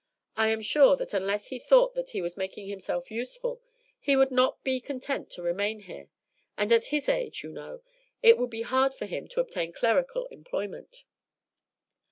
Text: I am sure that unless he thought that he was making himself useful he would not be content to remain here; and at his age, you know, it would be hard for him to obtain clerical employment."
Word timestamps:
I 0.35 0.49
am 0.49 0.63
sure 0.63 0.95
that 0.95 1.13
unless 1.13 1.49
he 1.49 1.59
thought 1.59 1.93
that 1.93 2.09
he 2.09 2.23
was 2.23 2.35
making 2.35 2.65
himself 2.65 3.11
useful 3.11 3.61
he 3.99 4.15
would 4.15 4.31
not 4.31 4.63
be 4.63 4.79
content 4.79 5.29
to 5.33 5.43
remain 5.43 5.81
here; 5.81 6.09
and 6.57 6.71
at 6.71 6.85
his 6.85 7.07
age, 7.07 7.43
you 7.43 7.51
know, 7.51 7.81
it 8.23 8.39
would 8.39 8.49
be 8.49 8.63
hard 8.63 8.95
for 8.95 9.05
him 9.05 9.27
to 9.27 9.41
obtain 9.41 9.71
clerical 9.71 10.25
employment." 10.31 11.03